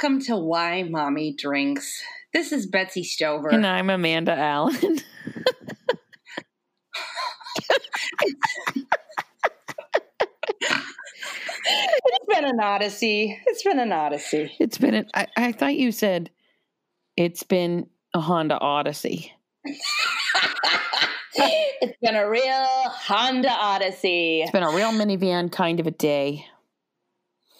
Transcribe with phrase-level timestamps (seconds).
[0.00, 2.00] Welcome to Why Mommy Drinks.
[2.32, 3.48] This is Betsy Stover.
[3.48, 4.76] And I'm Amanda Allen.
[4.80, 5.02] it's
[12.28, 13.40] been an odyssey.
[13.44, 14.52] It's been an odyssey.
[14.60, 16.30] It's been an, I, I thought you said
[17.16, 19.32] it's been a Honda Odyssey.
[19.64, 19.82] it's
[22.00, 24.42] been a real Honda Odyssey.
[24.42, 26.46] It's been a real minivan kind of a day.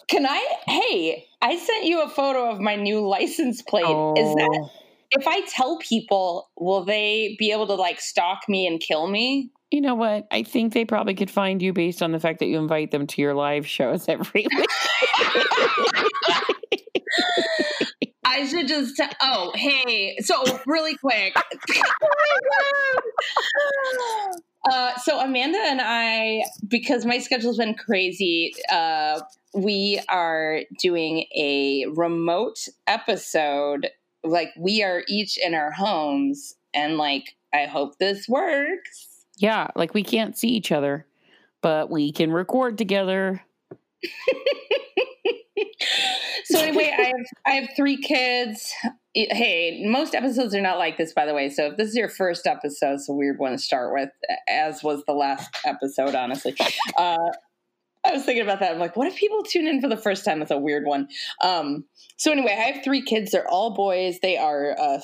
[0.08, 0.44] Can I?
[0.66, 3.84] Hey, I sent you a photo of my new license plate.
[3.86, 4.14] Oh.
[4.16, 4.70] Is that oh.
[5.10, 9.50] if I tell people, will they be able to like stalk me and kill me?
[9.70, 10.26] You know what?
[10.30, 13.06] I think they probably could find you based on the fact that you invite them
[13.06, 14.66] to your live shows every week.
[18.24, 18.96] I should just.
[18.96, 20.16] T- oh, hey.
[20.20, 21.36] So really quick.
[23.60, 24.32] Oh
[24.70, 29.20] uh, so Amanda and I, because my schedule's been crazy, uh,
[29.54, 33.90] we are doing a remote episode.
[34.24, 39.24] Like we are each in our homes, and like I hope this works.
[39.38, 41.06] yeah, like we can't see each other,
[41.60, 43.42] but we can record together.
[46.44, 48.72] so anyway, I have I have three kids.
[49.14, 51.48] Hey, most episodes are not like this, by the way.
[51.48, 54.10] So if this is your first episode, it's a weird one to start with,
[54.48, 56.14] as was the last episode.
[56.14, 56.54] Honestly,
[56.96, 57.16] uh,
[58.04, 58.72] I was thinking about that.
[58.72, 60.38] I'm like, what if people tune in for the first time?
[60.38, 61.08] That's a weird one.
[61.42, 61.84] Um,
[62.16, 63.32] so anyway, I have three kids.
[63.32, 64.18] They're all boys.
[64.20, 65.00] They are uh,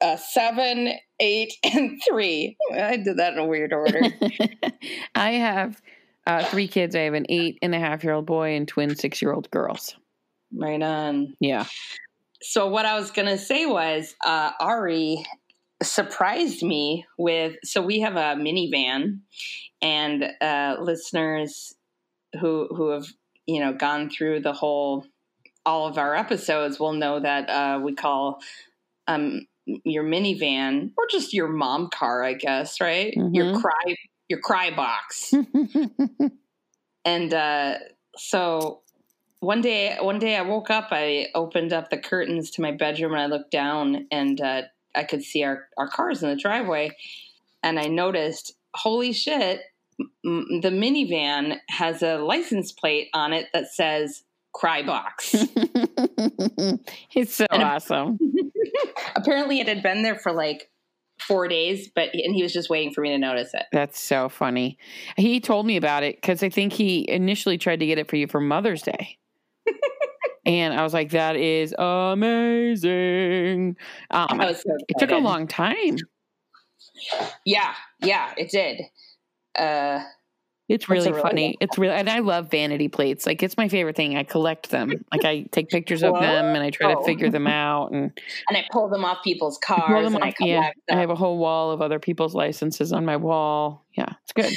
[0.00, 2.56] uh, seven, eight, and three.
[2.72, 4.00] I did that in a weird order.
[5.14, 5.80] I have
[6.26, 6.94] uh, three kids.
[6.94, 9.50] I have an eight and a half year old boy and twin six year old
[9.50, 9.96] girls.
[10.54, 11.34] right on.
[11.40, 11.66] Yeah.
[12.42, 15.24] So what I was gonna say was uh, Ari
[15.82, 17.56] surprised me with.
[17.64, 19.20] So we have a minivan,
[19.82, 21.74] and uh, listeners
[22.40, 23.06] who who have
[23.46, 25.06] you know gone through the whole
[25.66, 28.40] all of our episodes will know that uh, we call
[29.08, 29.46] um,
[29.84, 33.14] your minivan or just your mom car, I guess, right?
[33.32, 33.60] Your Mhm.
[33.62, 33.96] cry
[34.28, 35.32] your cry box.
[37.04, 37.78] and uh,
[38.16, 38.82] so
[39.40, 43.12] one day one day i woke up i opened up the curtains to my bedroom
[43.12, 44.62] and i looked down and uh,
[44.94, 46.90] i could see our, our cars in the driveway
[47.62, 49.60] and i noticed holy shit
[50.24, 54.22] m- the minivan has a license plate on it that says
[54.54, 55.34] cry box
[57.14, 58.18] it's so And- awesome.
[59.16, 60.70] apparently it had been there for like
[61.20, 64.28] four days but and he was just waiting for me to notice it That's so
[64.28, 64.76] funny.
[65.16, 68.16] He told me about it because I think he initially tried to get it for
[68.16, 69.16] you for Mother's Day.
[70.46, 73.76] And I was like, that is amazing.
[74.10, 75.96] Um, I so it took a long time.
[77.44, 78.80] yeah yeah it did
[79.58, 80.02] uh
[80.68, 81.56] It's really really funny.
[81.60, 83.26] It's really, and I love vanity plates.
[83.26, 84.16] Like it's my favorite thing.
[84.16, 85.04] I collect them.
[85.12, 88.10] Like I take pictures of them and I try to figure them out and
[88.48, 90.34] and i pull them off people's pull cars i off.
[90.38, 93.84] come Yeah, back I have a whole wall of other people's licenses on my wall.
[93.96, 94.52] Yeah, it's good.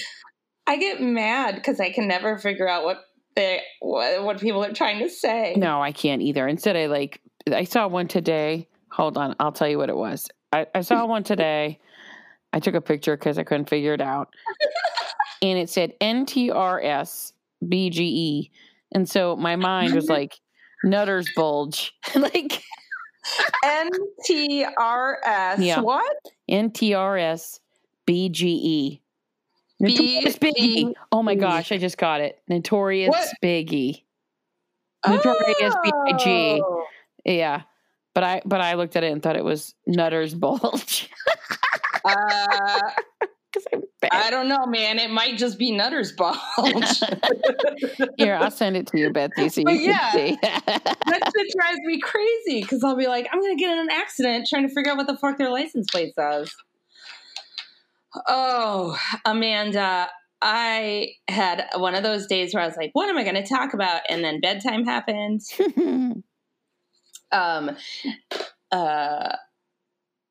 [0.65, 2.97] I get mad because I can never figure out what
[3.35, 5.55] they what, what people are trying to say.
[5.57, 6.47] No, I can't either.
[6.47, 8.67] Instead, I like I saw one today.
[8.91, 10.27] Hold on, I'll tell you what it was.
[10.51, 11.79] I, I saw one today.
[12.51, 14.33] I took a picture because I couldn't figure it out,
[15.41, 18.49] and it said NTRS BGE,
[18.93, 20.39] and so my mind was like
[20.83, 22.63] Nutter's bulge, like
[23.63, 25.57] NTRS.
[25.59, 25.81] Yeah.
[25.81, 26.17] What?
[26.49, 27.59] NTRS
[28.07, 28.99] BGE.
[29.79, 30.93] Notorious Biggie.
[31.11, 32.39] Oh my gosh, I just got it.
[32.47, 33.29] Notorious What?
[33.43, 34.03] Biggie.
[35.07, 36.61] Notorious B.I.G.
[36.63, 36.85] Oh.
[37.25, 37.61] Yeah.
[38.13, 41.09] But I but I looked at it and thought it was Nutter's bulge.
[42.03, 42.79] Uh,
[43.51, 44.11] 'Cause I'm bad.
[44.13, 44.99] I don't know, man.
[44.99, 46.37] It might just be Nutter's bulge.
[48.17, 50.11] Here, I'll send it to you, Betsy, so you But can yeah.
[50.11, 50.37] see.
[50.41, 54.47] that shit drives me crazy because I'll be like, I'm gonna get in an accident
[54.47, 56.51] trying to figure out what the fuck their license plate says.
[58.27, 60.09] Oh, Amanda,
[60.41, 63.73] I had one of those days where I was like, what am I gonna talk
[63.73, 64.01] about?
[64.09, 65.41] And then bedtime happened.
[67.31, 67.77] um
[68.71, 69.35] uh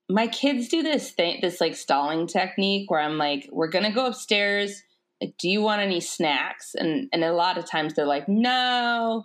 [0.08, 4.06] my kids do this thing this like stalling technique where i'm like we're gonna go
[4.06, 4.82] upstairs.
[5.20, 6.74] Like do you want any snacks?
[6.74, 9.24] And and a lot of times they're like no.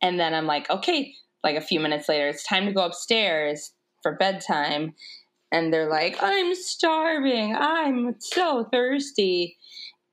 [0.00, 1.12] And then i'm like okay.
[1.44, 3.72] Like a few minutes later it's time to go upstairs
[4.02, 4.94] for bedtime
[5.52, 9.56] and they're like i'm starving i'm so thirsty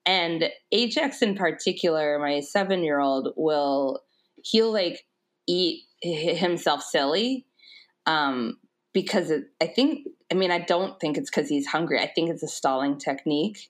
[0.06, 4.01] and Ajax in particular my seven year old will
[4.44, 5.06] he'll like
[5.47, 7.45] eat himself silly
[8.06, 8.57] um,
[8.94, 12.00] because it, I think, I mean, I don't think it's because he's hungry.
[12.00, 13.69] I think it's a stalling technique.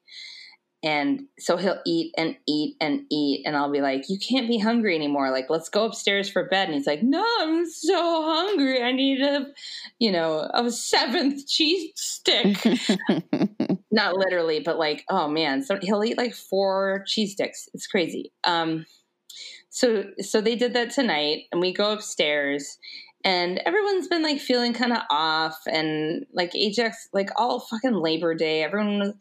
[0.82, 4.58] And so he'll eat and eat and eat and i'll be like you can't be
[4.58, 5.30] hungry anymore.
[5.30, 6.68] Like let's go upstairs for bed.
[6.68, 8.82] And he's like no i'm so hungry.
[8.82, 9.48] I need a
[10.00, 12.58] you know a seventh cheese stick.
[13.92, 15.64] Not literally but like oh man.
[15.64, 17.68] So he'll eat like four cheese sticks.
[17.74, 18.32] It's crazy.
[18.46, 18.86] Um
[19.70, 22.78] so so they did that tonight and we go upstairs
[23.24, 28.34] and everyone's been like feeling kind of off and like ajax like all fucking labor
[28.34, 29.14] day everyone was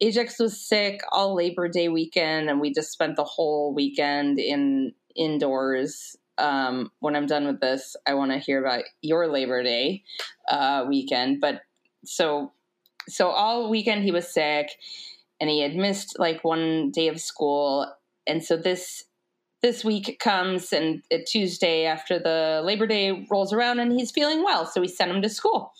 [0.00, 4.92] ajax was sick all labor day weekend and we just spent the whole weekend in
[5.16, 6.16] indoors.
[6.38, 10.04] Um, when i'm done with this i want to hear about your labor day
[10.48, 11.60] uh, weekend but
[12.04, 12.52] so
[13.08, 14.70] so all weekend he was sick
[15.38, 17.92] and he had missed like one day of school
[18.26, 19.04] and so this
[19.62, 24.66] this week comes and Tuesday after the Labor Day rolls around and he's feeling well.
[24.66, 25.72] So we sent him to school.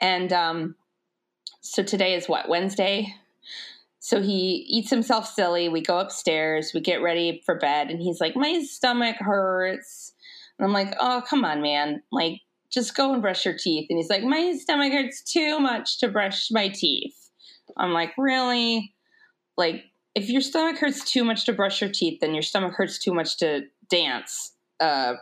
[0.00, 0.74] And um,
[1.60, 3.14] so today is what, Wednesday?
[4.00, 5.68] So he eats himself silly.
[5.68, 10.12] We go upstairs, we get ready for bed, and he's like, My stomach hurts.
[10.58, 12.02] And I'm like, Oh, come on, man.
[12.12, 13.86] Like, just go and brush your teeth.
[13.88, 17.30] And he's like, My stomach hurts too much to brush my teeth.
[17.78, 18.92] I'm like, Really?
[19.56, 19.84] Like,
[20.14, 23.12] if your stomach hurts too much to brush your teeth, then your stomach hurts too
[23.12, 25.14] much to dance uh,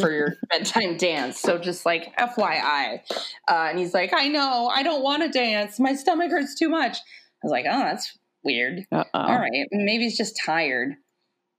[0.00, 1.40] for your bedtime dance.
[1.40, 3.00] So just like FYI.
[3.48, 5.80] Uh, and he's like, I know, I don't want to dance.
[5.80, 6.96] My stomach hurts too much.
[6.96, 8.84] I was like, oh, that's weird.
[8.92, 9.08] Uh-oh.
[9.18, 10.94] All right, maybe he's just tired.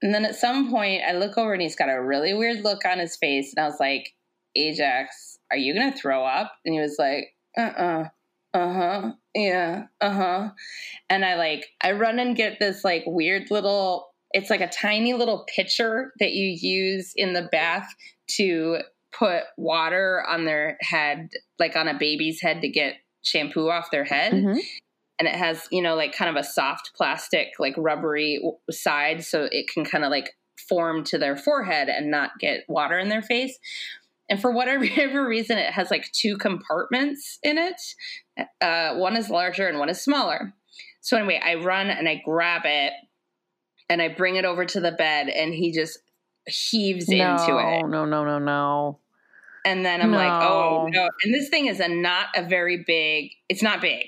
[0.01, 2.85] And then at some point, I look over and he's got a really weird look
[2.85, 3.53] on his face.
[3.55, 4.13] And I was like,
[4.55, 6.53] Ajax, are you going to throw up?
[6.65, 7.27] And he was like,
[7.57, 8.01] uh uh-uh.
[8.03, 8.07] uh
[8.53, 10.49] uh-huh yeah uh-huh
[11.09, 15.13] and i like i run and get this like weird little it's like a tiny
[15.13, 17.87] little pitcher that you use in the bath
[18.27, 18.79] to
[19.17, 24.03] put water on their head like on a baby's head to get shampoo off their
[24.03, 24.59] head mm-hmm.
[25.19, 29.47] and it has you know like kind of a soft plastic like rubbery side so
[29.51, 30.31] it can kind of like
[30.67, 33.57] form to their forehead and not get water in their face
[34.31, 37.75] and for whatever reason, it has like two compartments in it.
[38.59, 40.53] Uh, one is larger and one is smaller.
[41.01, 42.93] So anyway, I run and I grab it
[43.89, 45.99] and I bring it over to the bed, and he just
[46.45, 47.87] heaves no, into it.
[47.87, 48.99] No, no, no, no.
[49.65, 50.17] And then I'm no.
[50.17, 51.09] like, oh no!
[51.23, 53.31] And this thing is a not a very big.
[53.49, 54.07] It's not big.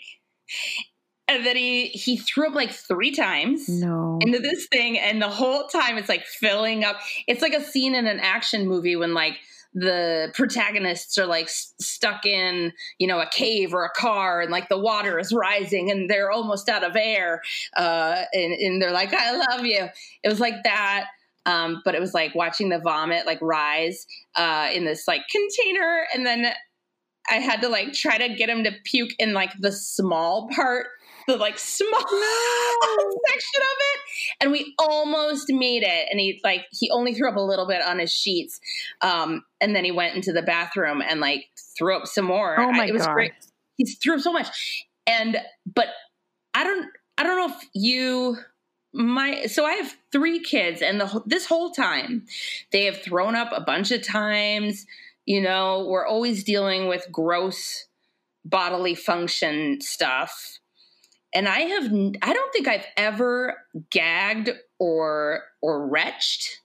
[1.28, 4.20] And then he he threw up like three times no.
[4.22, 6.98] into this thing, and the whole time it's like filling up.
[7.28, 9.38] It's like a scene in an action movie when like
[9.74, 14.70] the protagonists are like stuck in you know a cave or a car and like
[14.70, 17.42] the water is rising and they're almost out of air
[17.76, 19.88] uh, and, and they're like i love you
[20.24, 21.06] it was like that
[21.46, 24.06] um, but it was like watching the vomit like rise
[24.36, 26.48] uh, in this like container and then
[27.30, 30.88] i had to like try to get him to puke in like the small part
[31.28, 32.00] the like small no.
[33.28, 33.83] section of it
[34.44, 36.08] and we almost made it.
[36.12, 38.60] And he like he only threw up a little bit on his sheets
[39.02, 41.46] um and then he went into the bathroom and like
[41.78, 42.60] threw up some more.
[42.60, 43.14] Oh my I, it was God.
[43.14, 43.32] great
[43.78, 44.86] he threw up so much.
[45.08, 45.88] And but
[46.54, 46.88] i don't
[47.18, 48.38] i don't know if you
[48.94, 52.26] my so i have three kids and the this whole time
[52.72, 54.86] they have thrown up a bunch of times.
[55.26, 57.86] You know we're always dealing with gross
[58.44, 60.60] bodily function stuff
[61.34, 61.86] and I have
[62.22, 63.58] I don't think I've ever
[63.90, 66.62] gagged or or retched,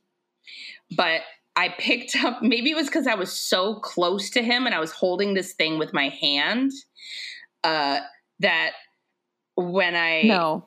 [0.96, 1.22] but
[1.56, 4.80] I picked up maybe it was because I was so close to him and I
[4.80, 6.72] was holding this thing with my hand
[7.64, 8.00] uh,
[8.40, 8.72] that
[9.56, 10.66] when I no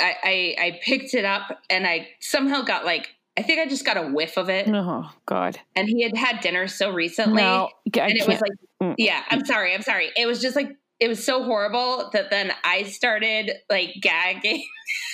[0.00, 3.84] I, I I picked it up and I somehow got like I think I just
[3.84, 4.68] got a whiff of it.
[4.68, 5.58] Oh God!
[5.74, 8.94] And he had had dinner so recently, no, and it was like, mm.
[8.96, 9.24] yeah.
[9.28, 9.74] I'm sorry.
[9.74, 10.10] I'm sorry.
[10.16, 14.64] It was just like it was so horrible that then I started like gagging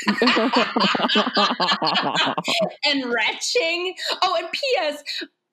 [2.84, 3.94] and retching.
[4.22, 5.02] Oh, and P.S.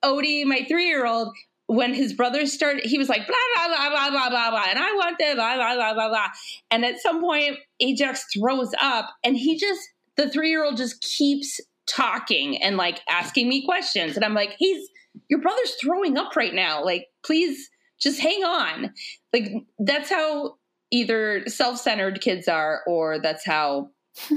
[0.04, 1.34] Odie, my three year old,
[1.68, 4.80] when his brother started, he was like blah blah blah blah blah blah blah, and
[4.80, 6.28] I want that blah blah blah blah blah.
[6.72, 9.82] And at some point, Ajax throws up, and he just
[10.18, 14.56] the three year old just keeps talking and like asking me questions, and I'm like,
[14.58, 14.90] he's
[15.30, 16.84] your brother's throwing up right now.
[16.84, 17.70] Like, please
[18.00, 18.94] just hang on.
[19.34, 20.56] Like that's how
[20.92, 23.90] either self-centered kids are or that's how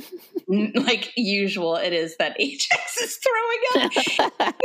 [0.49, 3.93] like usual it is that Ajax is throwing up.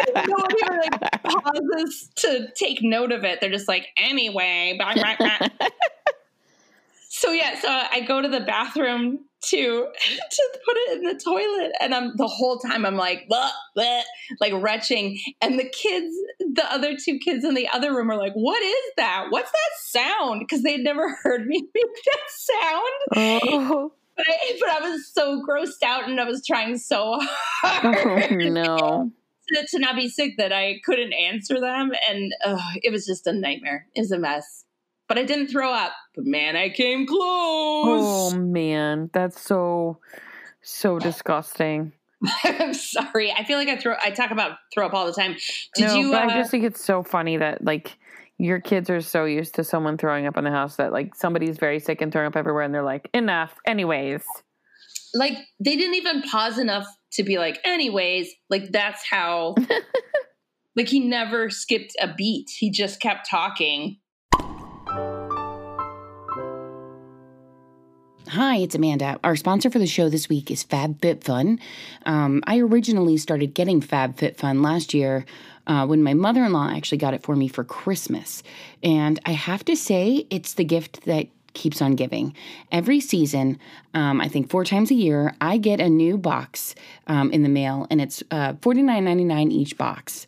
[0.27, 3.39] no one even like pauses to take note of it.
[3.41, 4.77] They're just like, anyway.
[7.09, 9.57] so yeah, so I go to the bathroom to
[10.31, 14.01] to put it in the toilet, and I'm the whole time I'm like, bleh, bleh,
[14.39, 18.33] like retching, and the kids, the other two kids in the other room are like,
[18.33, 19.27] "What is that?
[19.29, 22.91] What's that sound?" Because they'd never heard me make that sound.
[23.15, 23.91] Oh.
[24.17, 27.19] but I, but I was so grossed out and I was trying so
[27.61, 28.31] hard.
[28.31, 29.11] Oh, no.
[29.49, 31.91] To, to not be sick that I couldn't answer them.
[32.09, 33.85] And uh, it was just a nightmare.
[33.93, 34.64] It was a mess.
[35.07, 35.91] But I didn't throw up.
[36.15, 37.19] But man, I came close.
[37.21, 39.99] Oh man, that's so
[40.61, 41.93] so disgusting.
[42.43, 43.31] I'm sorry.
[43.31, 43.95] I feel like I throw.
[44.03, 45.35] I talk about throw up all the time.
[45.75, 46.11] Did no, you?
[46.11, 47.97] But Uh, I just think it's so funny that like
[48.37, 51.57] your kids are so used to someone throwing up in the house that like somebody's
[51.57, 53.55] very sick and throwing up everywhere, and they're like, enough.
[53.65, 54.23] Anyways,
[55.13, 58.33] like they didn't even pause enough to be like, anyways.
[58.49, 59.55] Like that's how.
[60.75, 62.49] like he never skipped a beat.
[62.49, 63.97] He just kept talking.
[68.29, 69.19] Hi, it's Amanda.
[69.23, 71.59] Our sponsor for the show this week is FabFitFun.
[72.07, 75.25] Um, I originally started getting FabFitFun last year
[75.67, 78.41] uh, when my mother in law actually got it for me for Christmas.
[78.81, 82.35] And I have to say, it's the gift that keeps on giving.
[82.71, 83.59] Every season,
[83.93, 86.73] um, I think four times a year, I get a new box
[87.05, 90.25] um, in the mail, and it's uh, $49.99 each box.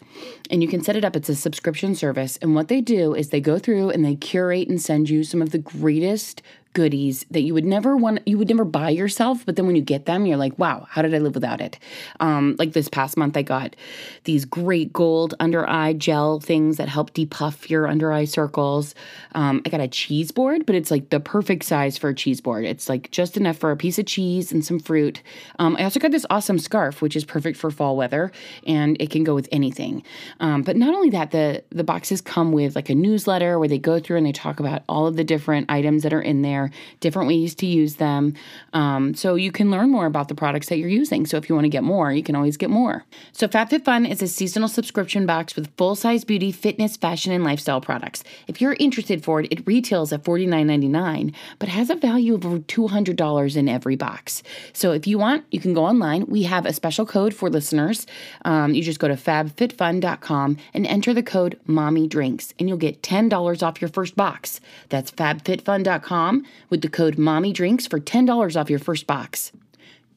[0.51, 2.37] And you can set it up, it's a subscription service.
[2.43, 5.41] And what they do is they go through and they curate and send you some
[5.41, 6.41] of the greatest
[6.77, 9.81] goodies that you would never want you would never buy yourself but then when you
[9.81, 11.79] get them you're like wow how did i live without it?
[12.19, 13.75] Um, like this past month i got
[14.25, 18.93] these great gold under eye gel things that help depuff your under eye circles.
[19.31, 22.41] Um, i got a cheese board but it's like the perfect size for a cheese
[22.41, 22.63] board.
[22.63, 25.23] It's like just enough for a piece of cheese and some fruit.
[25.57, 28.31] Um, i also got this awesome scarf which is perfect for fall weather
[28.67, 30.03] and it can go with anything.
[30.39, 33.79] Um, but not only that the the boxes come with like a newsletter where they
[33.79, 36.66] go through and they talk about all of the different items that are in there
[36.99, 38.33] different ways to use them.
[38.73, 41.25] Um, so you can learn more about the products that you're using.
[41.25, 43.05] So if you want to get more, you can always get more.
[43.31, 48.23] So FabFitFun is a seasonal subscription box with full-size beauty, fitness, fashion, and lifestyle products.
[48.47, 52.59] If you're interested for it, it retails at $49.99, but has a value of over
[52.59, 54.43] $200 in every box.
[54.73, 56.25] So if you want, you can go online.
[56.27, 58.07] We have a special code for listeners.
[58.45, 63.01] Um, you just go to fabfitfun.com and enter the code Mommy Drinks, and you'll get
[63.01, 64.59] $10 off your first box.
[64.89, 69.51] That's fabfitfun.com with the code Mommy Drinks for $10 off your first box.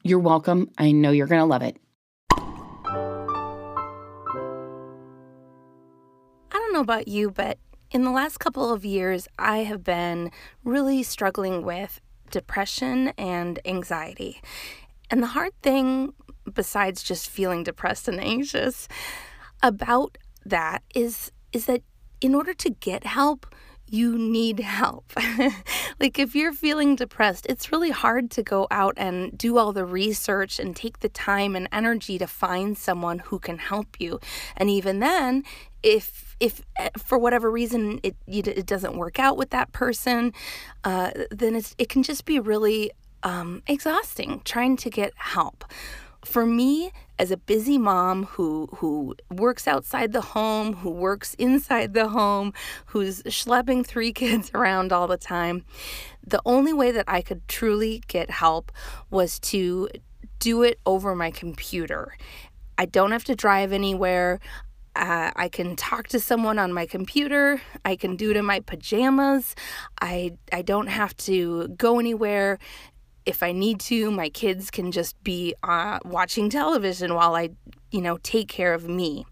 [0.02, 0.70] You're welcome.
[0.78, 1.76] I know you're going to love it.
[2.30, 2.38] I
[6.52, 7.58] don't know about you, but
[7.90, 10.30] in the last couple of years, I have been
[10.64, 14.40] really struggling with depression and anxiety.
[15.10, 16.14] And the hard thing,
[16.52, 18.88] besides just feeling depressed and anxious,
[19.62, 21.82] about that is is that
[22.20, 23.46] in order to get help,
[23.90, 25.12] you need help.
[26.00, 29.85] like, if you're feeling depressed, it's really hard to go out and do all the
[29.85, 34.20] research and take the time and energy to find someone who can help you.
[34.56, 35.44] And even then,
[35.82, 40.32] if if eh, for whatever reason it it doesn't work out with that person,
[40.85, 42.92] uh, then it's it can just be really
[43.23, 45.64] um, exhausting trying to get help.
[46.25, 51.92] For me, as a busy mom who who works outside the home, who works inside
[51.92, 52.54] the home,
[52.86, 55.62] who's schlepping three kids around all the time,
[56.26, 58.72] the only way that I could truly get help
[59.10, 59.90] was to
[60.38, 62.16] do it over my computer.
[62.78, 64.40] I don't have to drive anywhere.
[64.96, 67.60] Uh, I can talk to someone on my computer.
[67.84, 69.54] I can do it in my pajamas.
[70.00, 72.58] I I don't have to go anywhere
[73.30, 77.50] if I need to, my kids can just be uh, watching television while I,
[77.90, 79.25] you know, take care of me.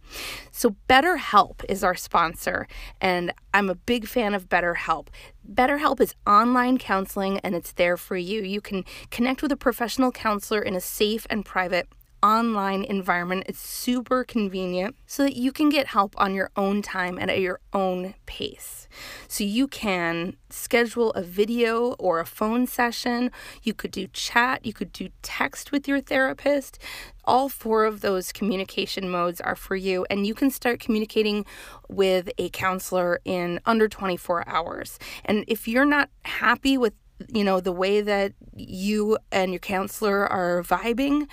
[0.53, 2.67] So, BetterHelp is our sponsor,
[3.01, 5.09] and I'm a big fan of BetterHelp.
[5.53, 8.43] BetterHelp is online counseling and it's there for you.
[8.43, 11.89] You can connect with a professional counselor in a safe and private
[12.23, 13.45] online environment.
[13.47, 17.41] It's super convenient so that you can get help on your own time and at
[17.41, 18.89] your own pace.
[19.29, 23.31] So you can schedule a video or a phone session,
[23.63, 26.79] you could do chat, you could do text with your therapist.
[27.25, 31.45] All four of those communication modes are for you, and you can start communicating
[31.89, 34.99] with a counselor in under 24 hours.
[35.25, 36.95] And if you're not happy with
[37.33, 41.27] you know the way that you and your counselor are vibing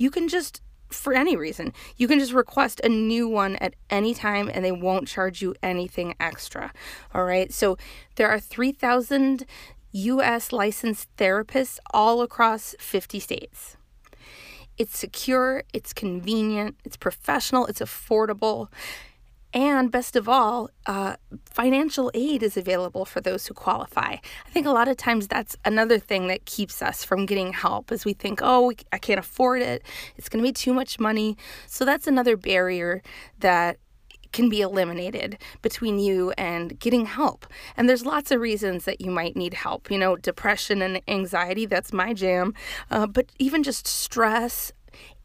[0.00, 4.12] you can just for any reason you can just request a new one at any
[4.12, 6.72] time and they won't charge you anything extra
[7.14, 7.52] all right?
[7.52, 7.76] So
[8.16, 9.46] there are 3000
[9.92, 13.76] US licensed therapists all across 50 states.
[14.78, 18.68] It's secure it's convenient it's professional it's affordable
[19.52, 24.16] and best of all, uh, financial aid is available for those who qualify.
[24.46, 27.90] I think a lot of times that's another thing that keeps us from getting help,
[27.90, 29.82] is we think, oh, I can't afford it.
[30.16, 31.36] It's going to be too much money.
[31.66, 33.02] So that's another barrier
[33.40, 33.78] that
[34.32, 37.46] can be eliminated between you and getting help.
[37.76, 39.90] And there's lots of reasons that you might need help.
[39.90, 42.54] You know, depression and anxiety, that's my jam.
[42.92, 44.72] Uh, but even just stress,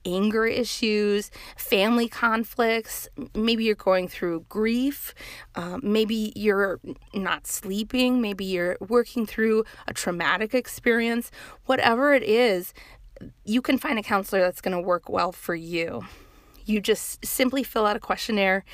[0.06, 3.10] anger issues, family conflicts.
[3.34, 5.14] Maybe you're going through grief.
[5.56, 6.80] Uh, maybe you're
[7.14, 8.22] not sleeping.
[8.22, 11.32] Maybe you're working through a traumatic experience.
[11.66, 12.74] Whatever it is,
[13.44, 16.06] you can find a counselor that's going to work well for you.
[16.66, 18.66] You just simply fill out a questionnaire.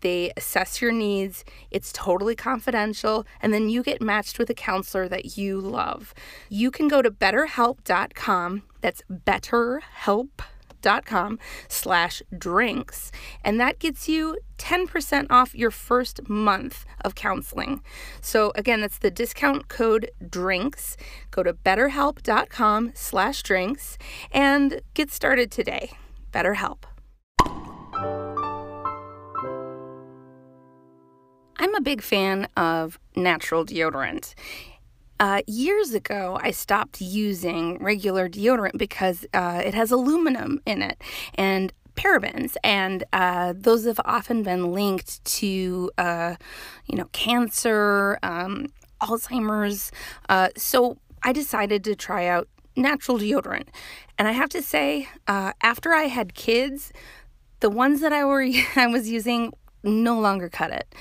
[0.00, 1.44] They assess your needs.
[1.70, 3.26] It's totally confidential.
[3.40, 6.14] And then you get matched with a counselor that you love.
[6.48, 8.62] You can go to betterhelp.com.
[8.80, 10.28] That's betterhelp
[10.80, 13.10] dot com slash drinks
[13.44, 17.80] and that gets you 10% off your first month of counseling.
[18.20, 20.96] So again that's the discount code drinks.
[21.30, 23.98] Go to betterhelp.com slash drinks
[24.32, 25.92] and get started today.
[26.32, 26.84] Betterhelp.
[31.60, 34.34] I'm a big fan of natural deodorant
[35.20, 41.02] uh, years ago, I stopped using regular deodorant because uh, it has aluminum in it
[41.34, 46.36] and parabens, and uh, those have often been linked to, uh,
[46.86, 48.66] you know, cancer, um,
[49.02, 49.90] Alzheimer's.
[50.28, 53.68] Uh, so I decided to try out natural deodorant,
[54.16, 56.92] and I have to say, uh, after I had kids,
[57.60, 58.42] the ones that I were
[58.76, 60.94] I was using no longer cut it.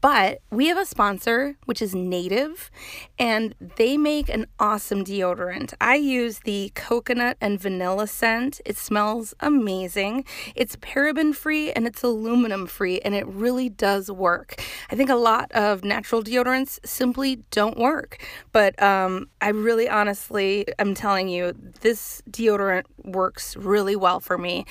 [0.00, 2.70] But we have a sponsor, which is Native,
[3.18, 5.74] and they make an awesome deodorant.
[5.78, 8.62] I use the coconut and vanilla scent.
[8.64, 10.24] It smells amazing.
[10.54, 14.62] It's paraben free and it's aluminum free, and it really does work.
[14.90, 20.64] I think a lot of natural deodorants simply don't work, but um, I really honestly
[20.78, 24.64] am telling you, this deodorant works really well for me.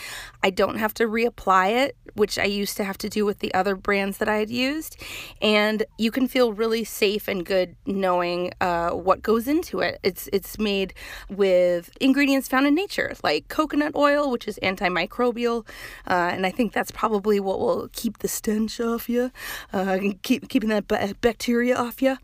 [0.44, 3.54] I don't have to reapply it, which I used to have to do with the
[3.54, 4.98] other brands that I had used
[5.42, 10.00] and you can feel really safe and good knowing uh, what goes into it.
[10.04, 10.94] It's it's made
[11.30, 15.68] with ingredients found in nature, like coconut oil, which is antimicrobial,
[16.08, 19.32] uh, and I think that's probably what will keep the stench off you,
[19.74, 22.18] uh, keep keeping that b- bacteria off you.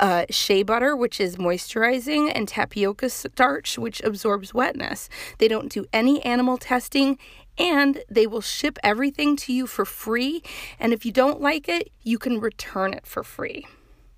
[0.00, 5.08] Uh, shea butter, which is moisturizing, and tapioca starch, which absorbs wetness.
[5.38, 7.18] They don't do any animal testing
[7.58, 10.42] and they will ship everything to you for free.
[10.78, 13.66] And if you don't like it, you can return it for free.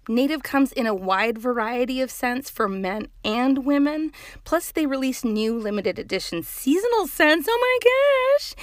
[0.09, 4.11] Native comes in a wide variety of scents for men and women.
[4.45, 7.47] Plus, they release new limited edition seasonal scents.
[7.49, 8.55] Oh my gosh!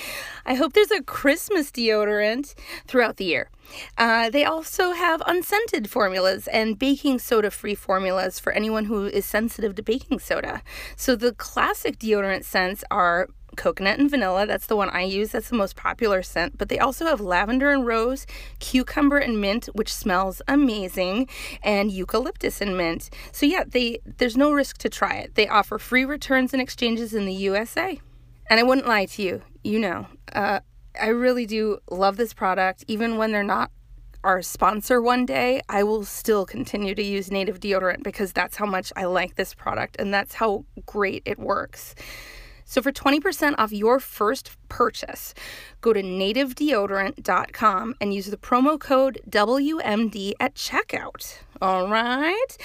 [0.46, 2.54] I hope there's a Christmas deodorant
[2.86, 3.50] throughout the year.
[3.98, 9.26] Uh, they also have unscented formulas and baking soda free formulas for anyone who is
[9.26, 10.62] sensitive to baking soda.
[10.98, 14.46] So, the classic deodorant scents are coconut and vanilla.
[14.46, 15.32] That's the one I use.
[15.32, 16.58] That's the most popular scent.
[16.58, 18.26] But they also have lavender and rose,
[18.60, 21.28] cucumber and mint, which smells amazing,
[21.62, 23.10] and eucalyptus and mint.
[23.32, 25.36] So yeah, they there's no risk to try it.
[25.36, 28.00] They offer free returns and exchanges in the USA.
[28.50, 29.42] And I wouldn't lie to you.
[29.64, 30.62] You know, uh,
[31.00, 33.72] I really do love this product, even when they're not
[34.24, 38.66] our sponsor one day, I will still continue to use native deodorant because that's how
[38.66, 41.96] much I like this product and that's how great it works.
[42.68, 45.34] So for 20% off your first purchase,
[45.80, 51.38] go to nativedeodorant.com and use the promo code WMD at checkout.
[51.62, 52.58] All right?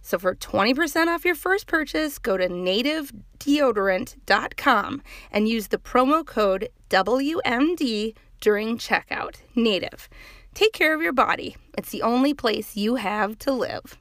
[0.00, 6.70] So for 20% off your first purchase, go to nativedeodorant.com and use the promo code
[6.88, 9.42] WMD during checkout.
[9.54, 10.08] Native.
[10.54, 11.58] Take care of your body.
[11.76, 13.99] It's the only place you have to live.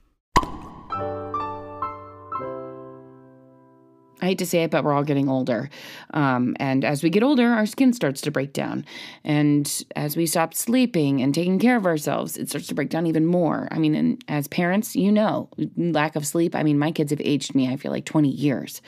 [4.22, 5.70] I hate to say it, but we're all getting older.
[6.14, 8.86] Um, and as we get older, our skin starts to break down.
[9.24, 13.08] And as we stop sleeping and taking care of ourselves, it starts to break down
[13.08, 13.68] even more.
[13.72, 16.56] I mean, and as parents, you know, lack of sleep.
[16.56, 18.82] I mean, my kids have aged me, I feel like 20 years.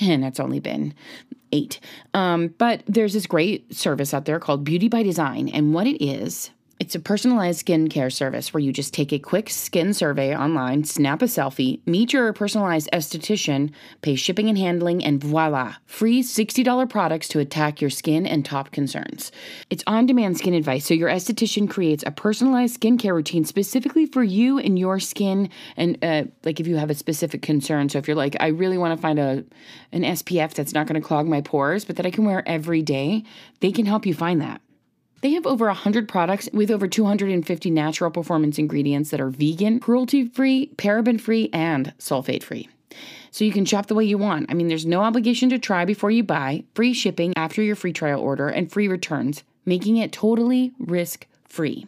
[0.00, 0.94] And that's only been
[1.52, 1.80] eight.
[2.14, 5.48] Um, but there's this great service out there called Beauty by Design.
[5.48, 9.50] And what it is, it's a personalized skincare service where you just take a quick
[9.50, 15.20] skin survey online, snap a selfie, meet your personalized esthetician, pay shipping and handling, and
[15.20, 19.32] voila, free $60 products to attack your skin and top concerns.
[19.70, 24.22] It's on demand skin advice, so your esthetician creates a personalized skincare routine specifically for
[24.22, 25.50] you and your skin.
[25.76, 28.78] And uh, like if you have a specific concern, so if you're like, I really
[28.78, 29.44] want to find a
[29.90, 32.82] an SPF that's not going to clog my pores, but that I can wear every
[32.82, 33.24] day,
[33.60, 34.60] they can help you find that.
[35.20, 40.28] They have over 100 products with over 250 natural performance ingredients that are vegan, cruelty
[40.28, 42.68] free, paraben free, and sulfate free.
[43.32, 44.46] So you can shop the way you want.
[44.48, 47.92] I mean, there's no obligation to try before you buy, free shipping after your free
[47.92, 51.86] trial order, and free returns, making it totally risk free.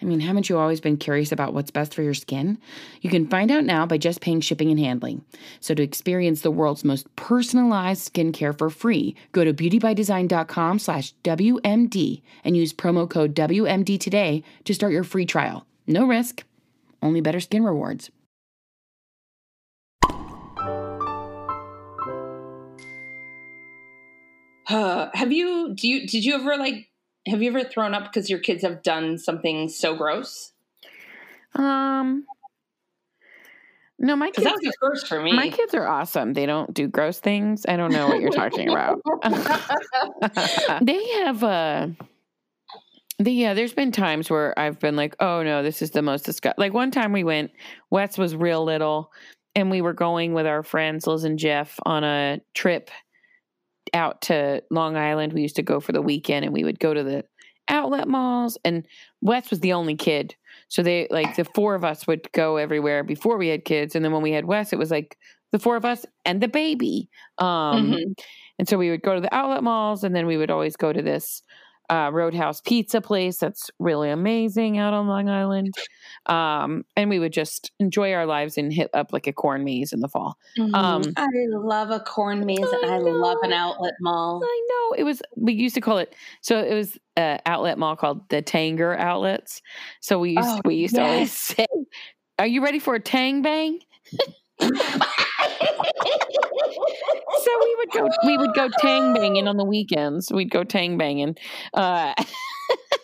[0.00, 2.58] I mean, haven't you always been curious about what's best for your skin?
[3.02, 5.24] You can find out now by just paying shipping and handling.
[5.60, 12.22] So to experience the world's most personalized skincare for free, go to beautybydesign.com slash WMD
[12.44, 15.66] and use promo code WMD today to start your free trial.
[15.86, 16.44] No risk,
[17.02, 18.10] only better skin rewards.
[24.68, 26.89] Uh, have you do you did you ever like
[27.30, 30.52] have you ever thrown up because your kids have done something so gross?
[31.54, 32.26] Um,
[33.98, 34.44] no, my kids.
[34.44, 35.32] that was a first for me.
[35.32, 36.32] My kids are awesome.
[36.32, 37.66] They don't do gross things.
[37.68, 39.00] I don't know what you're talking about.
[40.82, 41.88] they have uh
[43.18, 46.24] the, yeah, there's been times where I've been like, oh no, this is the most
[46.24, 46.60] disgusting.
[46.60, 47.50] Like one time we went,
[47.90, 49.12] Wes was real little,
[49.54, 52.90] and we were going with our friends Liz and Jeff on a trip
[53.94, 55.32] out to Long Island.
[55.32, 57.24] We used to go for the weekend, and we would go to the
[57.68, 58.58] outlet malls.
[58.64, 58.86] And
[59.20, 60.34] Wes was the only kid,
[60.68, 64.04] so they like the four of us would go everywhere before we had kids, and
[64.04, 65.16] then when we had Wes, it was like
[65.52, 67.08] the four of us and the baby.
[67.38, 68.14] Um, Mhm.
[68.58, 70.92] and so we would go to the outlet malls, and then we would always go
[70.92, 71.42] to this
[71.90, 75.74] uh, Roadhouse pizza place that's really amazing out on Long Island.
[76.26, 79.92] Um, and we would just enjoy our lives and hit up like a corn maze
[79.92, 80.36] in the fall.
[80.72, 84.40] Um, I love a corn maze and I I love an outlet mall.
[84.44, 85.20] I know it was.
[85.36, 86.14] We used to call it.
[86.42, 89.60] So it was an outlet mall called the Tanger Outlets.
[90.00, 91.66] So we used Oh, we used to always say,
[92.38, 93.80] "Are you ready for a tang bang?"
[95.60, 100.30] so we would go we would go tang banging on the weekends.
[100.32, 101.36] We'd go tang banging.
[101.74, 102.14] Uh,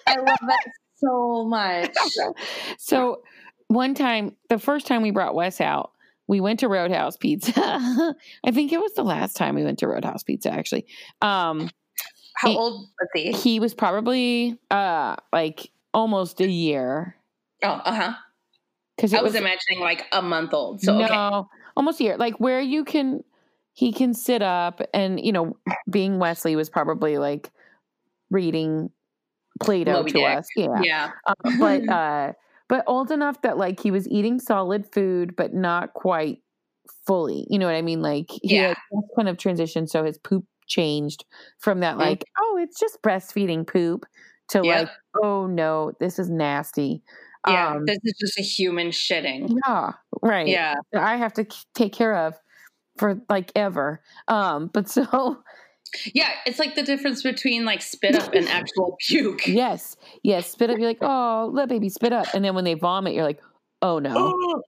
[0.06, 0.66] I love that
[0.96, 1.94] so much.
[2.78, 3.22] so
[3.68, 5.90] one time, the first time we brought Wes out,
[6.28, 7.52] we went to Roadhouse Pizza.
[7.56, 10.50] I think it was the last time we went to Roadhouse Pizza.
[10.52, 10.86] Actually,
[11.22, 11.70] um,
[12.36, 13.32] How He- old was he?
[13.32, 17.16] he was probably uh like almost a year
[17.62, 18.12] Oh, uh huh.
[18.96, 20.80] because I was was, imagining like a month old.
[20.82, 21.48] So no okay.
[21.76, 22.16] Almost a year.
[22.16, 23.22] Like where you can
[23.72, 25.56] he can sit up and you know
[25.90, 27.50] being Wesley was probably like
[28.30, 28.90] reading
[29.62, 30.26] Plato Moby to Dick.
[30.38, 30.46] us.
[30.56, 30.80] Yeah.
[30.82, 31.10] Yeah.
[31.26, 32.32] Uh, but uh
[32.68, 36.38] but old enough that like he was eating solid food but not quite
[37.06, 38.68] fully you know what i mean like he Yeah.
[38.68, 38.76] had
[39.16, 41.24] kind of transitioned so his poop changed
[41.58, 42.00] from that Mhm.
[42.00, 44.04] like oh it's just breastfeeding poop
[44.48, 44.80] to Yeah.
[44.80, 44.90] like
[45.22, 47.02] oh no this is nasty
[47.46, 47.68] Yeah.
[47.74, 49.54] um, this is just a human shitting.
[49.66, 50.74] yeah right Yeah.
[50.92, 52.34] that i have to take care of
[52.98, 55.38] for like ever um but so
[56.12, 56.30] Yeah.
[56.46, 59.46] It's like the difference between like spit up and actual puke.
[59.46, 62.74] yes yes spit up you're like oh let baby spit up and then when they
[62.74, 63.40] vomit you're like
[63.82, 64.62] oh no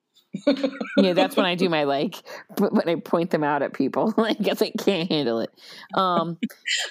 [0.96, 2.16] yeah, that's when I do my like
[2.59, 4.12] when I point them out at people.
[4.16, 5.51] like, guess I can't handle it.
[5.94, 6.38] Um,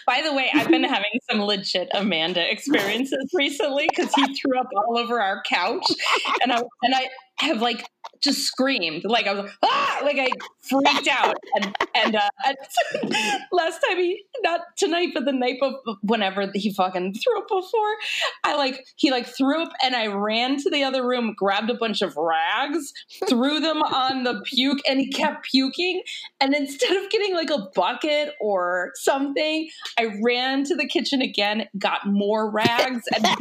[0.06, 4.68] By the way, I've been having some legit Amanda experiences recently because he threw up
[4.76, 5.86] all over our couch,
[6.42, 7.08] and I and I
[7.40, 7.88] have like
[8.22, 9.04] just screamed.
[9.06, 10.00] Like I was like, ah!
[10.04, 10.30] Like I
[10.62, 11.36] freaked out.
[11.56, 13.16] And and, uh, and
[13.52, 17.96] last time he not tonight but the night before whenever he fucking threw up before
[18.44, 21.74] I like he like threw up and I ran to the other room grabbed a
[21.74, 22.94] bunch of rags
[23.28, 26.04] threw them on the puke and he kept puking.
[26.40, 31.68] And instead of getting like a bucket or something I ran to the kitchen again
[31.78, 33.26] got more rags and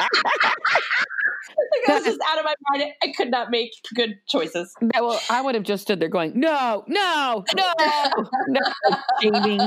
[1.88, 5.20] like I was just out of my mind I could not make good choices well,
[5.28, 7.72] I would have just stood there going, "No, no, no,
[8.48, 8.60] no,"
[9.20, 9.60] shaming,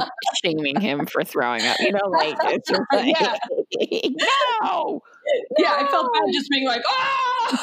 [0.43, 1.77] shaming him for throwing up.
[1.79, 3.35] You know, like it's just like, Yeah.
[4.63, 5.01] no.
[5.57, 7.57] Yeah, I felt bad just being like, oh,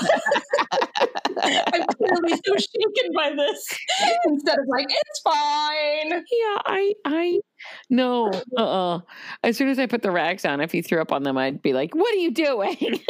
[1.42, 3.78] I'm clearly so shaken by this.
[4.26, 6.10] Instead of like, it's fine.
[6.10, 7.40] Yeah, I, I,
[7.88, 9.00] no, uh, uh
[9.42, 11.62] As soon as I put the rags on, if he threw up on them, I'd
[11.62, 13.00] be like, "What are you doing?"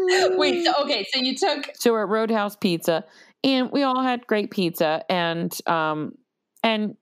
[0.00, 3.04] Wait, so, okay, so you took, so we're at Roadhouse Pizza,
[3.44, 6.16] and we all had great pizza, and um,
[6.62, 6.96] and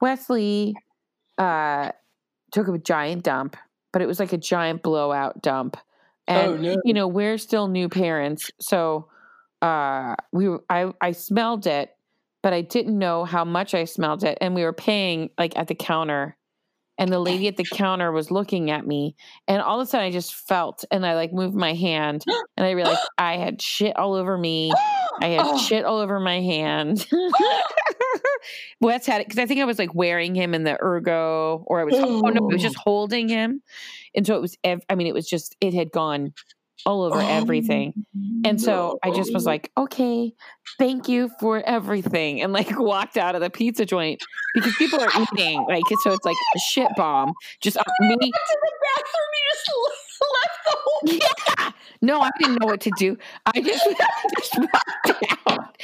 [0.00, 0.74] Wesley
[1.38, 1.90] uh
[2.52, 3.56] took a giant dump,
[3.92, 5.76] but it was like a giant blowout dump,
[6.26, 6.76] and Oh, no.
[6.84, 9.08] you know we're still new parents, so
[9.66, 11.90] uh, we I I smelled it,
[12.42, 15.68] but I didn't know how much I smelled it, and we were paying like at
[15.68, 16.36] the counter.
[16.98, 20.06] And the lady at the counter was looking at me, and all of a sudden
[20.06, 22.24] I just felt, and I like moved my hand,
[22.56, 24.72] and I realized I had shit all over me.
[25.20, 25.58] I had Oh.
[25.58, 27.06] shit all over my hand.
[28.80, 31.80] Wes had it because I think I was like wearing him in the ergo, or
[31.80, 33.62] I was oh no, it was just holding him,
[34.14, 34.56] and so it was.
[34.64, 36.32] ev- I mean, it was just it had gone
[36.84, 38.04] all over everything.
[38.44, 40.32] And so I just was like, okay,
[40.78, 42.42] thank you for everything.
[42.42, 44.20] And like walked out of the pizza joint
[44.54, 45.64] because people are eating.
[45.68, 47.32] Like, so it's like a shit bomb.
[47.60, 48.16] Just uh, me.
[48.16, 49.70] to the bathroom, you just
[50.42, 51.18] left the whole
[51.66, 51.70] Yeah.
[52.02, 53.16] No, I didn't know what to do.
[53.46, 55.76] I just, just walked out.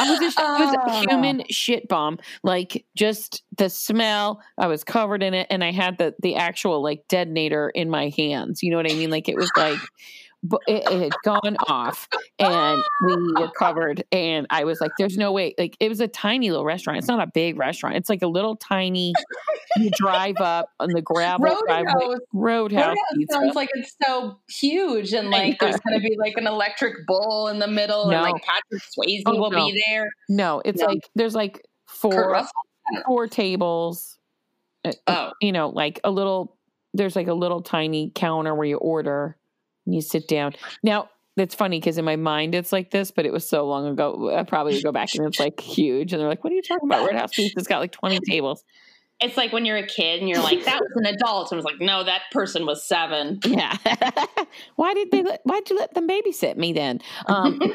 [0.00, 1.06] I was just, it was a Oh.
[1.08, 2.18] human shit bomb.
[2.42, 5.46] Like just the smell, I was covered in it.
[5.48, 8.62] And I had the, the actual like detonator in my hands.
[8.64, 9.10] You know what I mean?
[9.10, 9.78] Like it was like,
[10.66, 15.32] it, it had gone off and we were covered and i was like there's no
[15.32, 18.22] way like it was a tiny little restaurant it's not a big restaurant it's like
[18.22, 19.12] a little tiny
[19.76, 22.18] you drive up on the gravel driveway Roadhouse.
[22.32, 26.46] roadhouse Roadhouse sounds like it's so huge, and like there's going to be like an
[26.46, 28.22] electric bull in the middle, No.
[28.24, 29.66] and like Patrick Swayze Oh, will no.
[29.66, 30.08] be there.
[30.28, 30.86] no it's No.
[30.86, 32.42] like there's like four
[33.06, 34.18] four tables
[34.84, 36.56] uh, Oh, you know like a little
[36.94, 39.36] there's like a little tiny counter where you order
[39.90, 43.24] and you sit down now it's funny because in my mind it's like this, but
[43.24, 44.34] it was so long ago.
[44.34, 46.12] I probably would go back and it's like huge.
[46.12, 47.06] And they're like, "What are you talking about?
[47.06, 48.64] Roadhouse Pizza's got like twenty tables."
[49.20, 51.62] It's like when you're a kid and you're like, "That was an adult," and I
[51.62, 53.38] was like, "No, that person was seven.
[53.44, 53.76] Yeah.
[54.76, 55.22] why did they?
[55.22, 57.00] Let, why'd you let them babysit me then?
[57.26, 57.58] Um,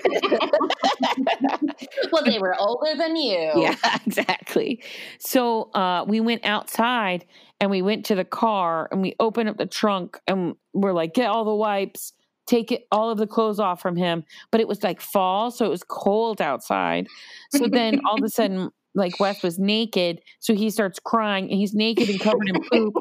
[2.11, 3.51] well, they were older than you.
[3.55, 4.83] yeah, exactly.
[5.19, 7.25] So uh, we went outside
[7.59, 11.13] and we went to the car and we opened up the trunk and we're like,
[11.13, 12.13] get all the wipes,
[12.47, 14.23] take it all of the clothes off from him.
[14.51, 17.07] But it was like fall, so it was cold outside.
[17.51, 21.59] So then all of a sudden, like Wes was naked, so he starts crying and
[21.59, 22.93] he's naked and covered in poop.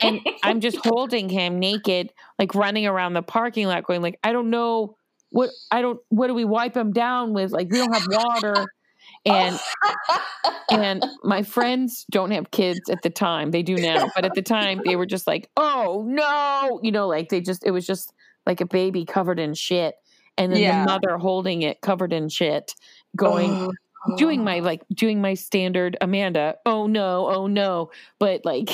[0.00, 4.32] And I'm just holding him naked, like running around the parking lot, going like, I
[4.32, 4.96] don't know
[5.30, 7.52] what I don't what do we wipe him down with?
[7.52, 8.66] Like we don't have water.
[9.24, 9.58] And
[10.70, 13.50] and my friends don't have kids at the time.
[13.50, 17.08] They do now, but at the time they were just like, "Oh no!" You know,
[17.08, 18.12] like they just it was just
[18.46, 19.94] like a baby covered in shit,
[20.38, 20.80] and then Yeah.
[20.80, 22.74] the mother holding it covered in shit,
[23.16, 23.70] going.
[24.16, 24.44] Doing oh.
[24.44, 26.56] my like doing my standard Amanda.
[26.66, 27.28] Oh no!
[27.28, 27.90] Oh no!
[28.18, 28.70] But like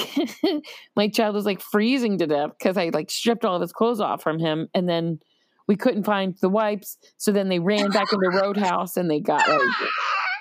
[0.97, 4.01] my child was like freezing to death because I like stripped all of his clothes
[4.01, 5.21] off from him, and then
[5.67, 6.97] we couldn't find the wipes.
[7.19, 9.91] So then they ran back into Roadhouse and they got like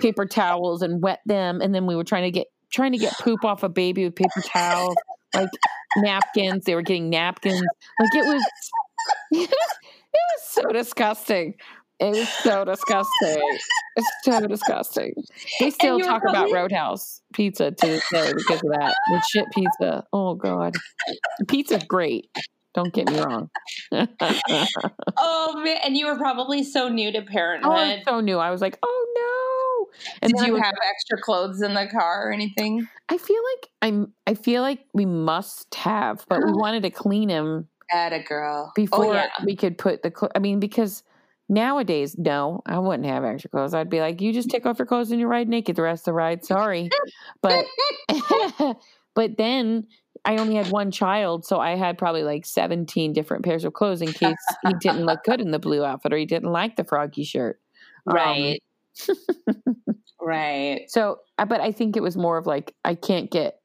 [0.02, 3.18] paper towels and wet them, and then we were trying to get trying to get
[3.20, 4.96] poop off a baby with paper towels,
[5.36, 5.50] like
[5.98, 6.66] napkins.
[6.66, 7.62] They were getting napkins.
[8.00, 8.44] Like it was,
[9.32, 9.50] it was, it
[10.14, 11.56] was so disgusting.
[12.00, 13.58] It was so disgusting.
[13.96, 15.14] It's so disgusting.
[15.60, 18.96] They still talk about Roadhouse pizza to this day because of that.
[19.10, 20.06] The shit pizza.
[20.14, 20.76] Oh god,
[21.48, 22.30] pizza's great.
[22.76, 23.50] Don't get me wrong.
[25.20, 27.72] Oh man, and you were probably so new to Oh, I parenthood.
[27.72, 28.38] was so new.
[28.38, 30.08] I was like, oh no.
[30.22, 32.88] And Did you was- have extra clothes in the car or anything?
[33.10, 34.14] I feel like I'm.
[34.28, 38.68] I feel like we must have, but we wanted to clean him At a girl.
[38.68, 39.30] Oh, before oh, yeah.
[39.44, 40.30] we could put the.
[40.36, 41.04] I mean, because
[41.50, 43.74] nowadays, no, I wouldn't have extra clothes.
[43.74, 46.02] I'd be like, you just take off your clothes and you ride naked the rest
[46.02, 46.46] of the ride.
[46.46, 46.90] Sorry,
[47.42, 47.66] but
[49.16, 49.88] but then
[50.26, 54.02] I only had one child, so I had probably like seventeen different pairs of clothes
[54.02, 56.84] in case he didn't look good in the blue outfit or he didn't like the
[56.84, 57.60] froggy shirt.
[58.08, 58.60] Um, Right.
[60.22, 60.82] right.
[60.88, 63.60] So, but I think it was more of like I can't get,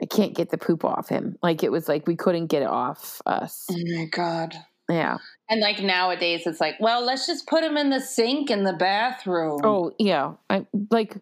[0.00, 1.36] I can't get the poop off him.
[1.42, 3.66] Like it was like we couldn't get it off us.
[3.70, 4.54] Oh my god.
[4.90, 5.18] Yeah.
[5.50, 8.72] And like nowadays, it's like, well, let's just put them in the sink in the
[8.72, 9.60] bathroom.
[9.64, 10.34] Oh yeah.
[10.50, 11.16] I like.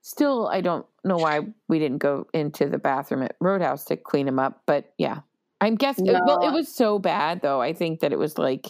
[0.00, 4.24] Still, I don't know why we didn't go into the bathroom at Roadhouse to clean
[4.24, 4.62] them up.
[4.64, 5.18] But yeah,
[5.60, 6.06] I'm guessing.
[6.06, 6.48] Well, No.
[6.48, 7.60] it was so bad though.
[7.60, 8.68] I think that it was like,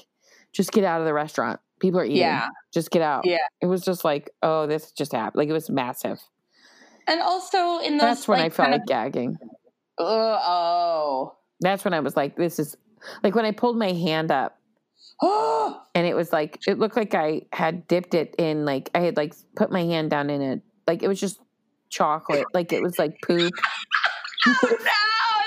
[0.52, 1.60] just get out of the restaurant.
[1.80, 2.16] People are eating.
[2.16, 2.48] Yeah.
[2.74, 3.24] Just get out.
[3.24, 3.36] Yeah.
[3.60, 5.38] It was just like, oh, this just happened.
[5.38, 6.20] Like it was massive.
[7.06, 9.36] And also in those, That's when I felt like gagging.
[9.98, 12.76] uh, oh, That's when I was like, this is
[13.22, 14.58] like when I pulled my hand up
[15.22, 19.00] oh, and it was like it looked like I had dipped it in like I
[19.00, 21.40] had like put my hand down in it like it was just
[21.90, 23.52] chocolate like it was like poop.
[24.46, 24.54] no,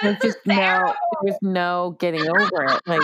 [0.01, 3.01] There was just no there was no getting over it like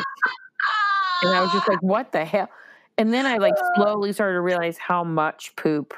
[1.23, 2.49] and I was just like what the hell
[2.97, 5.93] and then I like slowly started to realize how much poop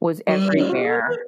[0.00, 1.08] was everywhere.
[1.10, 1.22] Mm-hmm.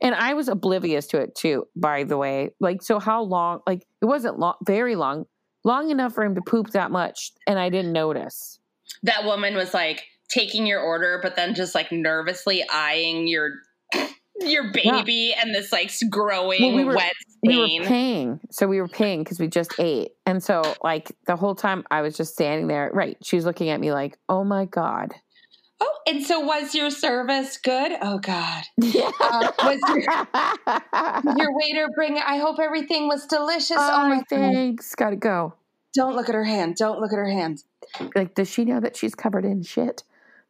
[0.00, 2.50] And I was oblivious to it too, by the way.
[2.60, 3.60] Like, so how long?
[3.66, 5.26] Like, it wasn't long, very long,
[5.64, 8.58] long enough for him to poop that much, and I didn't notice.
[9.02, 13.56] that woman was like taking your order, but then just like nervously eyeing your
[14.40, 18.80] your baby and this like growing Well, we were- wet We were paying, so we
[18.80, 22.32] were paying because we just ate, and so like the whole time I was just
[22.32, 22.90] standing there.
[22.94, 25.12] Right, she was looking at me like, "Oh my god."
[25.80, 27.92] Oh, and so was your service good?
[28.00, 29.10] Oh God, Yeah.
[29.20, 32.18] Uh, was your, your waiter bring?
[32.18, 33.76] I hope everything was delicious.
[33.78, 34.26] Oh, my God.
[34.28, 34.94] thanks.
[34.94, 35.54] Gotta go.
[35.94, 36.76] don't look at her hand.
[36.76, 37.62] Don't look at her hand.
[38.14, 40.02] Like, does she know that she's covered in shit?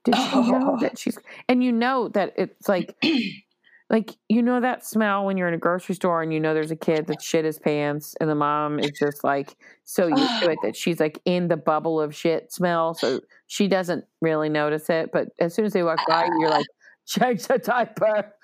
[0.04, 0.80] Does she know Oh.
[0.80, 2.94] that she's and you know that it's like
[3.90, 6.70] like you know that smell when you're in a grocery store and you know there's
[6.70, 10.50] a kid that shit his pants and the mom is just like so used to
[10.50, 14.88] it that she's like in the bubble of shit smell so she doesn't really notice
[14.88, 16.66] it but as soon as they walk by you're like
[17.06, 18.34] change the diaper.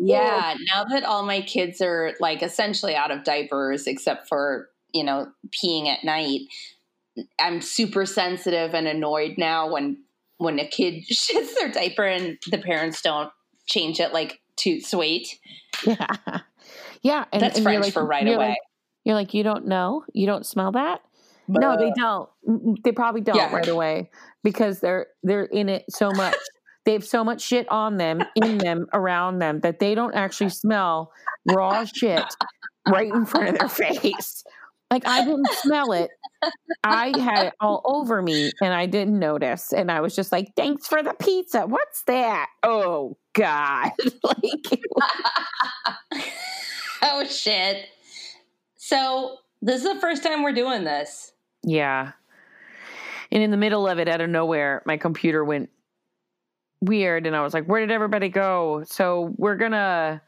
[0.00, 5.04] Yeah, now that all my kids are like essentially out of diapers except for, you
[5.04, 6.40] know, peeing at night,
[7.38, 10.02] I'm super sensitive and annoyed now when
[10.38, 13.30] when a kid shits their diaper and the parents don't
[13.68, 15.38] change it like toot sweet.
[15.84, 16.06] yeah
[17.02, 18.48] yeah and, That's and French like- for right you're away.
[18.48, 18.58] like,
[19.04, 21.00] you're like you don't know you don't smell that
[21.48, 22.28] No, they don't.
[22.46, 23.54] Mm, They probably don't Yeah.
[23.54, 24.10] right away
[24.42, 26.36] because they're they're in it so much.
[26.84, 30.50] They have so much shit on them, in them, around them that they don't actually
[30.50, 31.10] smell
[31.46, 32.24] raw shit
[32.88, 33.68] right in front of their
[34.00, 34.42] face.
[34.90, 36.10] Like I didn't smell it.
[36.84, 39.72] I had it all over me and I didn't notice.
[39.72, 41.66] And I was just like, thanks for the pizza.
[41.66, 42.48] What's that?
[42.62, 43.90] Oh God.
[44.22, 44.82] like
[47.02, 47.86] oh shit.
[48.76, 51.32] So this is the first time we're doing this.
[51.62, 52.12] Yeah.
[53.30, 55.68] And in the middle of it, out of nowhere, my computer went
[56.80, 58.84] weird and I was like, where did everybody go?
[58.86, 60.22] So we're gonna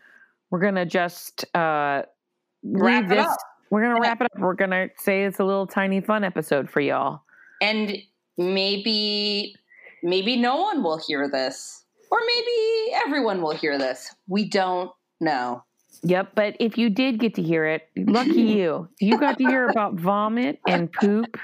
[0.50, 2.02] we're gonna just uh
[2.62, 3.36] Wrap leave this.
[3.70, 4.38] We're gonna wrap it up.
[4.38, 7.22] We're gonna say it's a little tiny fun episode for y'all.
[7.62, 7.96] And
[8.36, 9.54] maybe
[10.02, 11.84] maybe no one will hear this.
[12.10, 14.14] Or maybe everyone will hear this.
[14.26, 15.62] We don't know.
[16.02, 18.88] Yep, but if you did get to hear it, lucky you.
[19.00, 21.36] You got to hear about vomit and poop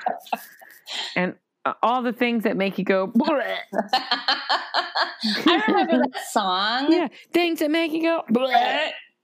[1.16, 1.34] and
[1.64, 3.12] uh, all the things that make you go.
[5.46, 6.92] I remember that song.
[6.92, 8.24] yeah, things that make you go.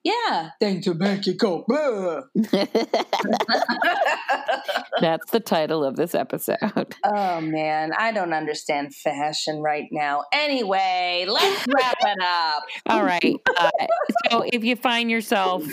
[0.05, 0.51] Yeah.
[0.61, 1.65] Thank to make you go.
[5.01, 6.57] That's the title of this episode.
[7.05, 10.25] oh man, I don't understand fashion right now.
[10.33, 12.65] Anyway, let's wrap it up.
[12.87, 13.37] All right.
[13.59, 13.71] Uh,
[14.31, 15.65] so if you find yourself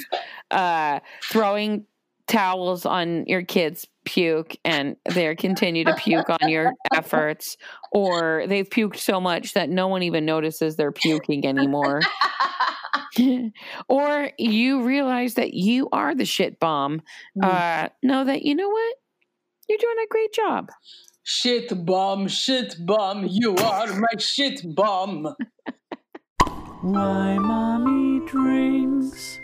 [0.51, 1.85] uh, throwing
[2.27, 7.57] towels on your kids' puke and they continue to puke on your efforts,
[7.91, 12.01] or they've puked so much that no one even notices they're puking anymore,
[13.87, 17.01] or you realize that you are the shit bomb,
[17.43, 18.95] uh, know that you know what?
[19.67, 20.69] You're doing a great job.
[21.23, 25.35] Shit bomb, shit bomb, you are my shit bomb.
[26.81, 29.39] Why mommy drinks.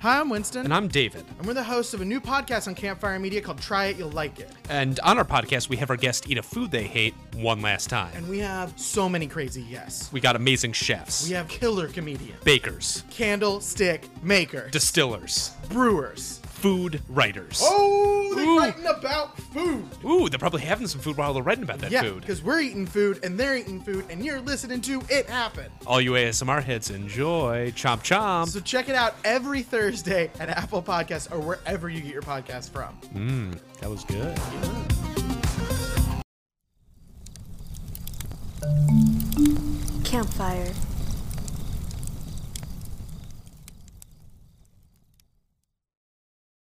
[0.00, 1.24] Hi, I'm Winston, And I'm David.
[1.38, 4.10] and we're the hosts of a new podcast on Campfire Media called Try It, You'll
[4.10, 4.48] Like It.
[4.70, 7.88] And on our podcast, we have our guests eat a food they hate one last
[7.90, 8.12] time.
[8.14, 10.12] And we have so many crazy guests.
[10.12, 16.40] We got amazing chefs, We have killer comedians, bakers, candlestick makers, distillers, brewers.
[16.58, 17.60] Food writers.
[17.62, 18.58] Oh, they're Ooh.
[18.58, 19.86] writing about food.
[20.04, 22.20] Ooh, they're probably having some food while they're writing about that yeah, food.
[22.20, 25.70] because we're eating food and they're eating food, and you're listening to it happen.
[25.86, 27.70] All you ASMR heads enjoy.
[27.76, 28.48] Chomp chomp.
[28.48, 32.70] So check it out every Thursday at Apple Podcasts or wherever you get your podcast
[32.70, 32.98] from.
[33.14, 34.36] Mmm, that was good.
[40.04, 40.72] Campfire.